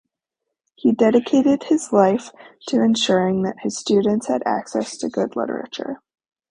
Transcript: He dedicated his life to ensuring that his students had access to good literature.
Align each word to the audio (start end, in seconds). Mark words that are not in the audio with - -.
He 0.73 0.93
dedicated 0.93 1.65
his 1.65 1.93
life 1.93 2.31
to 2.69 2.81
ensuring 2.81 3.43
that 3.43 3.59
his 3.59 3.77
students 3.77 4.25
had 4.29 4.41
access 4.47 4.97
to 4.97 5.09
good 5.09 5.35
literature. 5.35 6.01